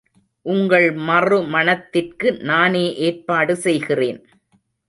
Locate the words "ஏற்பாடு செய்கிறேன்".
2.95-4.19